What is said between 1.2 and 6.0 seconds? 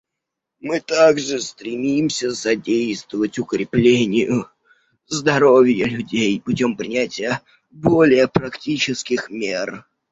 стремимся содействовать укреплению здоровья